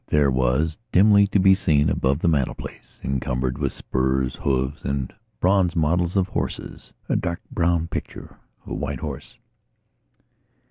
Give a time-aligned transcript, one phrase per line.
[0.07, 5.75] There was dimly to be seen, above a mantelpiece encumbered with spurs, hooves and bronze
[5.75, 9.37] models of horses, a dark brown picture of a white horse.